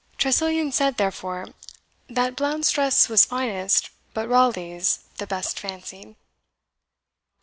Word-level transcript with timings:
Tressilian 0.17 0.71
said, 0.71 0.97
therefore, 0.97 1.49
"That 2.09 2.35
Blount's 2.35 2.71
dress 2.71 3.07
was 3.07 3.23
finest, 3.25 3.91
but 4.15 4.27
Raleigh's 4.27 5.03
the 5.17 5.27
best 5.27 5.59
fancied." 5.59 6.15